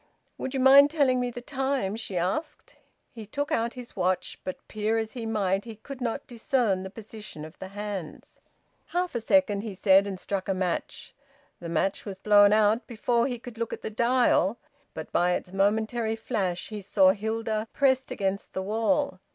[0.39, 2.73] "Would you mind telling me the time?" she asked.
[3.11, 6.89] He took out his watch, but peer as he might, he could not discern the
[6.89, 8.41] position of the hands.
[8.87, 11.13] "Half a second," he said, and struck a match.
[11.59, 14.57] The match was blown out before he could look at the dial,
[14.95, 19.19] but by its momentary flash he saw Hilda, pressed against the wall.